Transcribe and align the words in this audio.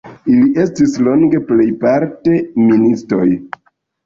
Ili 0.35 0.45
estis 0.61 0.95
longe 1.07 1.41
plejparte 1.49 2.41
ministoj. 2.71 3.29